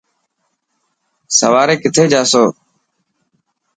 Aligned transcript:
سواري 1.37 1.75
ڪٿي 1.83 2.03
جاسو. 2.11 2.43